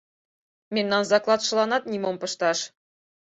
—Мемнан 0.75 1.03
закладшыланат 1.11 1.83
нимом 1.91 2.15
пышташ. 2.21 2.59